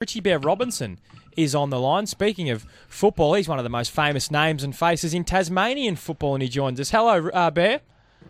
[0.00, 0.98] Richie Bear Robinson
[1.36, 2.06] is on the line.
[2.06, 6.32] Speaking of football, he's one of the most famous names and faces in Tasmanian football,
[6.32, 6.88] and he joins us.
[6.90, 7.82] Hello, uh, Bear.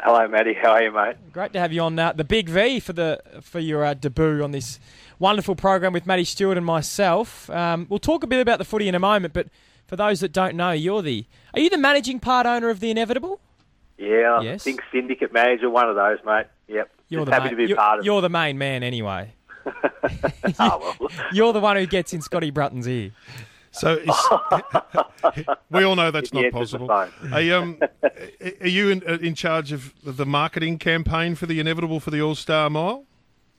[0.00, 0.54] Hello, Matty.
[0.54, 1.14] How are you, mate?
[1.32, 4.42] Great to have you on uh, the Big V for the for your uh, debut
[4.42, 4.80] on this
[5.20, 7.48] wonderful program with Matty Stewart and myself.
[7.50, 9.46] Um, we'll talk a bit about the footy in a moment, but
[9.86, 12.90] for those that don't know, you're the are you the managing part owner of the
[12.90, 13.38] Inevitable?
[13.98, 16.46] Yeah, I think syndicate manager, one of those, mate.
[16.66, 16.90] Yep.
[17.08, 19.34] You're Just the happy main, to be you're, part of you're the main man anyway.
[19.66, 20.56] It.
[20.58, 21.10] Oh, well.
[21.32, 23.12] You're the one who gets in Scotty Brunton's ear.
[23.72, 24.28] So is,
[25.70, 26.90] we all know that's not possible.
[26.90, 27.78] Are you, um,
[28.60, 32.20] are you in, uh, in charge of the marketing campaign for the inevitable for the
[32.20, 33.04] All Star Mile?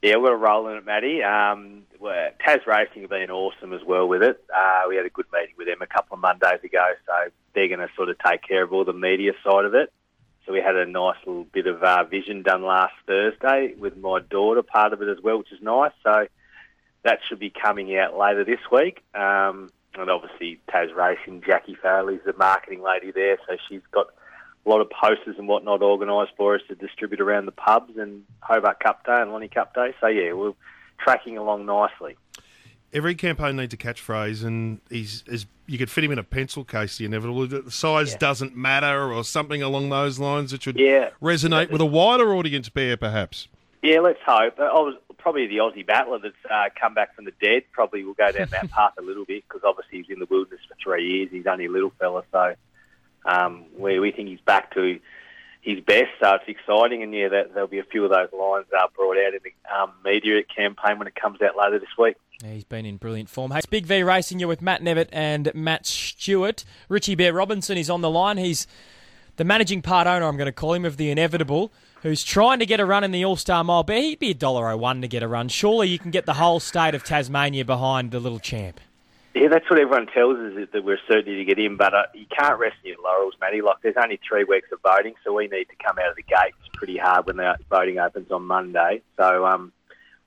[0.04, 1.24] Yeah, we're rolling it, Matty.
[1.24, 4.44] Um, Tasracing have been awesome as well with it.
[4.56, 7.70] Uh, we had a good meeting with them a couple of Mondays ago, so they're
[7.70, 9.92] going to sort of take care of all the media side of it.
[10.46, 14.20] So we had a nice little bit of uh, vision done last Thursday with my
[14.20, 15.94] daughter, part of it as well, which is nice.
[16.04, 16.28] So
[17.04, 19.04] that should be coming out later this week.
[19.14, 24.08] Um, and obviously, Tasracing, Jackie Farley's the marketing lady there, so she's got
[24.66, 28.24] a lot of posters and whatnot organised for us to distribute around the pubs and
[28.42, 29.94] Hobart Cup Day and Lonnie Cup Day.
[30.02, 30.54] So yeah, we're
[30.98, 32.18] tracking along nicely.
[32.94, 36.64] Every campaign needs a catchphrase, and he's, is, you could fit him in a pencil
[36.64, 36.98] case.
[36.98, 38.18] The inevitable the size Yeah.
[38.20, 41.10] doesn't matter, or something along those lines that should Yeah.
[41.22, 42.70] resonate with a wider audience.
[42.70, 43.48] Bear, perhaps.
[43.82, 44.60] Yeah, let's hope.
[44.60, 47.64] I was probably the Aussie battler that's uh, come back from the dead.
[47.72, 50.62] Probably will go down that path a little bit because obviously he's in the wilderness
[50.70, 51.30] for three years.
[51.32, 52.56] He's only a little fella, so
[53.26, 55.00] um, we we think he's back to
[55.62, 56.10] his best.
[56.22, 59.18] So it's exciting, and yeah, that, there'll be a few of those lines uh, brought
[59.18, 62.18] out in the um, media campaign when it comes out later this week.
[62.44, 63.52] He's been in brilliant form.
[63.52, 66.66] Hey, it's Big V Racing, you're with Matt Nevitt and Matt Stewart.
[66.90, 68.38] Richie Bear Robinson is on the line.
[68.38, 68.68] He's
[69.38, 71.72] the managing part owner, I'm going to call him, of the Inevitable,
[72.02, 73.84] who's trying to get a run in the All Star Mile.
[73.84, 75.48] But he'd be a dollar oh one to get a run.
[75.48, 78.80] Surely you can get the whole state of Tasmania behind the little champ.
[79.34, 82.04] Yeah, that's what everyone tells us is that we're certain to get in, but uh,
[82.14, 83.62] you can't rest your laurels, Matty.
[83.62, 86.22] Like there's only three weeks of voting, so we need to come out of the
[86.22, 89.02] gates pretty hard when the voting opens on Monday.
[89.18, 89.72] So um,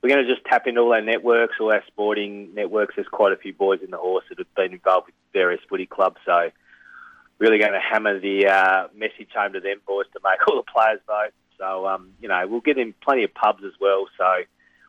[0.06, 2.94] we're going to just tap into all our networks, all our sporting networks.
[2.94, 5.86] There's quite a few boys in the horse that have been involved with various footy
[5.86, 6.50] clubs, so
[7.40, 10.72] really going to hammer the uh, message home to them boys to make all the
[10.72, 11.32] players vote.
[11.58, 14.06] So um, you know we'll get in plenty of pubs as well.
[14.16, 14.44] So.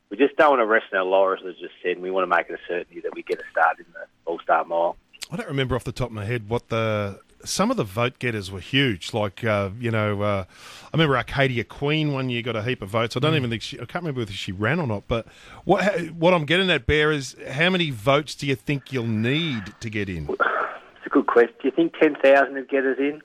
[0.10, 2.12] We just don't want to rest on our laurels, as I just said, and we
[2.12, 4.64] want to make it a certainty that we get a start in the All Star
[4.64, 4.96] Mile.
[5.30, 8.20] I don't remember off the top of my head what the some of the vote
[8.20, 9.14] getters were huge.
[9.14, 10.46] Like uh, you know, uh,
[10.84, 13.16] I remember Arcadia Queen one year got a heap of votes.
[13.16, 13.78] I don't even think she.
[13.78, 15.08] I can't remember whether she ran or not.
[15.08, 15.28] But
[15.66, 19.74] what what I'm getting at, Bear, is how many votes do you think you'll need
[19.80, 20.28] to get in?
[20.30, 21.54] It's a good question.
[21.62, 23.22] Do you think 10,000 would get us in?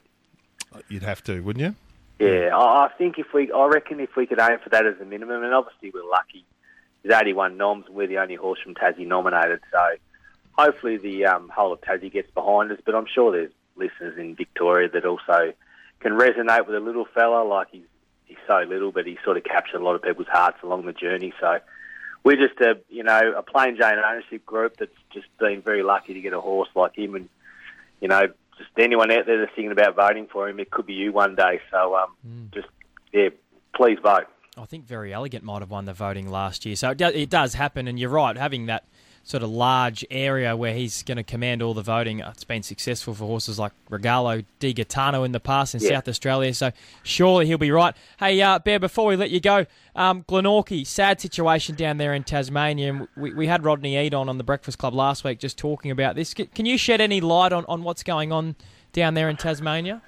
[0.89, 1.75] You'd have to, wouldn't you?
[2.27, 4.95] Yeah, I I think if we, I reckon if we could aim for that as
[5.01, 6.45] a minimum, and obviously we're lucky.
[7.03, 9.97] There's 81 noms, and we're the only horse from Tassie nominated, so
[10.53, 12.79] hopefully the um, whole of Tassie gets behind us.
[12.85, 13.51] But I'm sure there's
[13.83, 15.53] listeners in Victoria that also
[16.01, 17.45] can resonate with a little fella.
[17.45, 17.85] Like he's
[18.27, 20.93] he's so little, but he sort of captured a lot of people's hearts along the
[20.93, 21.33] journey.
[21.41, 21.59] So
[22.25, 26.15] we're just a you know a plain Jane ownership group that's just been very lucky
[26.15, 27.29] to get a horse like him, and
[28.01, 28.27] you know
[28.59, 31.35] just anyone out there that's thinking about voting for him, it could be you one
[31.35, 31.61] day.
[31.71, 32.69] So um, just
[33.13, 33.31] yeah,
[33.75, 34.27] please vote.
[34.57, 36.77] I think Very Elegant might have won the voting last year.
[36.77, 38.85] So it, do, it does happen, and you're right, having that
[39.25, 42.63] sort of large area where he's going to command all the voting, uh, it's been
[42.63, 45.91] successful for horses like Regalo Di Gaetano in the past in Yeah.
[45.91, 46.73] South Australia, so
[47.05, 47.95] surely he'll be right.
[48.19, 52.25] Hey, uh, Bear, before we let you go, um, Glenorchy, sad situation down there in
[52.25, 55.91] Tasmania, we, we had Rodney Eade on on the Breakfast Club last week just talking
[55.93, 56.35] about this.
[56.35, 58.57] Can you shed any light on, on what's going on
[58.93, 60.03] down there in Tasmania?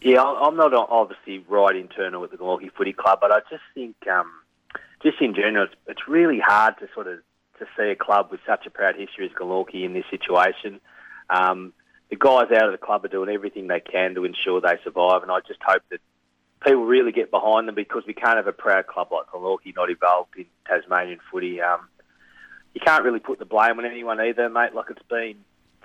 [0.00, 3.94] Yeah, I'm not obviously right internal with the Glenorchy Footy Club, but I just think,
[4.08, 4.30] um,
[5.02, 7.18] just in general, it's, it's really hard to sort of
[7.58, 10.80] to see a club with such a proud history as Glenorchy in this situation.
[11.30, 11.72] Um,
[12.10, 15.22] the guys out of the club are doing everything they can to ensure they survive,
[15.22, 16.00] and I just hope that
[16.64, 19.90] people really get behind them because we can't have a proud club like Glenorchy not
[19.90, 21.60] involved in Tasmanian footy.
[21.60, 21.88] Um,
[22.74, 24.74] you can't really put the blame on anyone either, mate.
[24.74, 25.36] Like it's been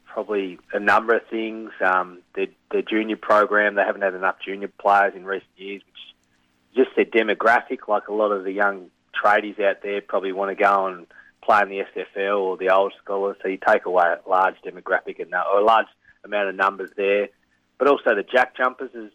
[0.05, 1.71] probably a number of things.
[1.83, 6.85] Um, their, their junior program, they haven't had enough junior players in recent years, which
[6.85, 10.61] just their demographic, like a lot of the young tradies out there probably want to
[10.61, 11.07] go and
[11.43, 13.35] play in the SFL or the old schoolers.
[13.41, 15.87] So you take away a large demographic and or a large
[16.23, 17.29] amount of numbers there.
[17.77, 19.11] But also the jack jumpers has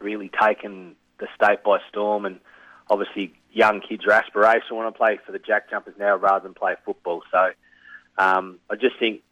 [0.00, 2.40] really taken the state by storm and
[2.88, 6.54] obviously young kids are aspirational want to play for the jack jumpers now rather than
[6.54, 7.22] play football.
[7.30, 7.50] So
[8.16, 9.22] um, I just think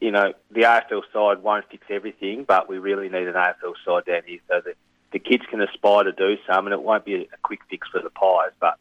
[0.00, 4.04] you know, the AFL side won't fix everything, but we really need an AFL side
[4.06, 4.74] down here so that
[5.12, 8.00] the kids can aspire to do some, and it won't be a quick fix for
[8.00, 8.78] the Pies, but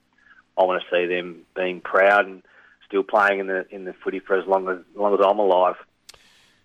[0.60, 2.44] I want to see them being proud and
[2.86, 5.40] still playing in the in the footy for as long as, as long as I'm
[5.40, 5.76] alive.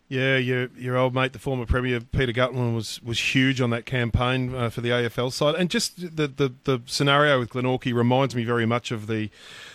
[0.08, 3.86] Yeah, your your old mate, the former premier Peter Gutwein, was was huge on that
[3.86, 8.34] campaign uh, for the AFL side, and just the, the the scenario with Glenorchy reminds
[8.34, 9.30] me very much of the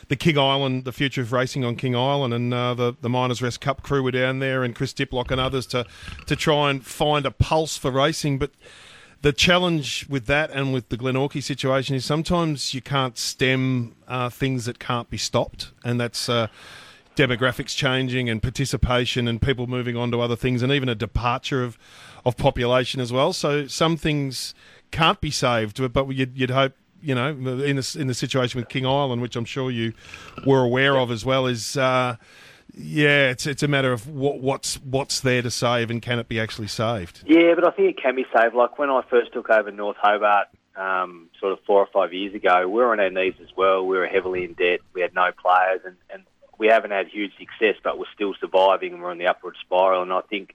[0.07, 3.41] the King Island, the future of racing on King Island, and uh, the the Miners
[3.41, 5.85] Rest Cup crew were down there, and Chris Diplock and others to
[6.27, 8.51] to try and find a pulse for racing, but.
[9.21, 14.29] The challenge with that and with the Glenorchy situation is sometimes you can't stem uh,
[14.29, 16.47] things that can't be stopped, and that's uh,
[17.17, 21.63] demographics changing and participation and people moving on to other things and even a departure
[21.63, 21.77] of,
[22.25, 23.33] of population as well.
[23.33, 24.53] So some things
[24.91, 28.69] can't be saved, but you'd, you'd hope, you know, in the, in the situation with
[28.69, 29.91] King Island, which I'm sure you
[30.45, 31.75] were aware of as well, is.
[31.75, 32.15] Uh,
[32.73, 36.27] yeah, it's it's a matter of what, what's what's there to save and can it
[36.27, 37.23] be actually saved?
[37.25, 38.55] Yeah, but I think it can be saved.
[38.55, 42.33] Like when I first took over North Hobart, um, sort of four or five years
[42.33, 43.85] ago, we were on our knees as well.
[43.85, 44.79] We were heavily in debt.
[44.93, 46.23] We had no players, and, and
[46.59, 50.03] we haven't had huge success, but we're still surviving and we're on the upward spiral.
[50.03, 50.53] And I think,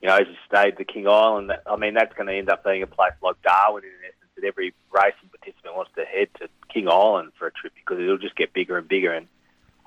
[0.00, 2.64] you know, as you stayed the King Island, I mean, that's going to end up
[2.64, 6.48] being a place like Darwin in essence that every racing participant wants to head to
[6.72, 9.12] King Island for a trip because it'll just get bigger and bigger.
[9.12, 9.26] And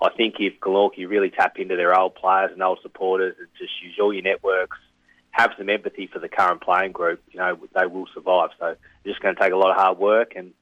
[0.01, 3.71] I think if Glenorchy really tap into their old players and old supporters and just
[3.83, 4.77] use all your networks,
[5.31, 8.49] have some empathy for the current playing group, you know, they will survive.
[8.59, 10.53] So it's just going to take a lot of hard work and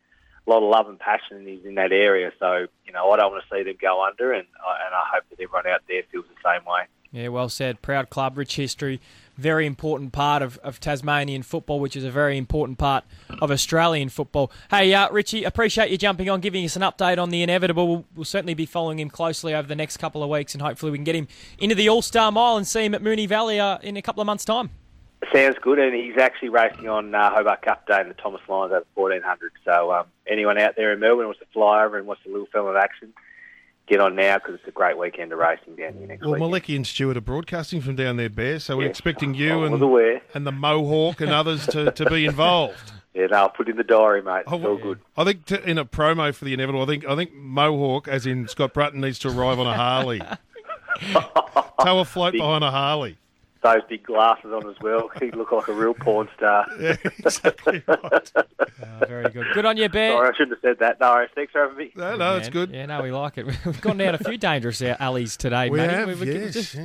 [0.45, 2.31] a lot of love and passion is in that area.
[2.39, 5.23] So, you know, I don't want to see them go under, and, and I hope
[5.29, 6.83] that everyone out there feels the same way.
[7.11, 7.81] Yeah, well said.
[7.81, 8.99] Proud club, rich history,
[9.37, 13.03] very important part of, of Tasmanian football, which is a very important part
[13.41, 14.51] of Australian football.
[14.69, 17.87] Hey, uh, Richie, appreciate you jumping on, giving us an update on the inevitable.
[17.87, 20.91] We'll, we'll, certainly be following him closely over the next couple of weeks, and hopefully
[20.91, 21.27] we can get him
[21.59, 24.21] into the All Star Mile and see him at Moonee Valley uh, in a couple
[24.21, 24.69] of months' time.
[25.33, 28.71] Sounds good, and he's actually racing on uh, Hobart Cup Day in the Thomas Lyons
[28.71, 29.51] over 1400.
[29.63, 32.47] So um, anyone out there in Melbourne wants to fly over and watch a little
[32.47, 33.13] film of action,
[33.87, 36.41] get on now because it's a great weekend of racing down here next well, week.
[36.41, 39.63] Well, Malecki and Stewart are broadcasting from down there, Bear, so we're expecting you oh,
[39.63, 42.75] and, and the Mohawk and others to, to be involved.
[43.15, 44.41] Yeah, no, I'll put in the diary, mate.
[44.41, 44.99] It's oh, all good.
[45.15, 48.25] I think to, in a promo for the inevitable, I think I think Mohawk, as
[48.25, 50.19] in Scott Brunton, needs to arrive on a Harley.
[51.79, 53.17] Tow a float behind a Harley
[53.65, 55.09] those big glasses on as well.
[55.19, 56.67] He'd look like a real porn star.
[56.85, 58.31] Yeah, exactly right.
[58.35, 59.47] oh, very good.
[59.53, 60.11] Good on you, Bear.
[60.11, 60.99] Sorry, I shouldn't have said that.
[60.99, 61.91] No, thanks for having me.
[61.95, 62.69] No, no, it's good.
[62.69, 63.45] Yeah, no, we like it.
[63.65, 65.89] We've gone down a few dangerous alleys today, we mate.
[65.89, 66.83] Have, we've, yes, just, yeah.